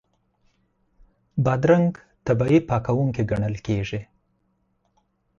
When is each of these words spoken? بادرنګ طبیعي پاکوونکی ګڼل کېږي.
بادرنګ 1.43 1.91
طبیعي 2.25 2.59
پاکوونکی 2.69 3.23
ګڼل 3.31 3.55
کېږي. 3.65 4.01